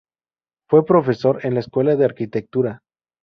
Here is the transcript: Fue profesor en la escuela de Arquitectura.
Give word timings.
Fue 0.67 0.83
profesor 0.83 1.45
en 1.45 1.53
la 1.53 1.59
escuela 1.59 1.95
de 1.95 2.05
Arquitectura. 2.05 2.81